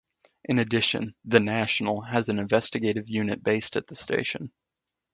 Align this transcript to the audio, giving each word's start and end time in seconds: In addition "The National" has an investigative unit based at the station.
In 0.45 0.57
addition 0.57 1.13
"The 1.25 1.39
National" 1.39 2.01
has 2.01 2.27
an 2.29 2.39
investigative 2.39 3.07
unit 3.07 3.43
based 3.43 3.75
at 3.75 3.85
the 3.85 3.93
station. 3.93 4.51